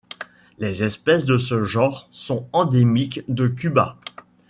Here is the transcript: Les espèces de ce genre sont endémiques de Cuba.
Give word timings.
Les 0.57 0.81
espèces 0.83 1.25
de 1.25 1.37
ce 1.37 1.63
genre 1.63 2.07
sont 2.11 2.47
endémiques 2.53 3.21
de 3.27 3.47
Cuba. 3.47 3.99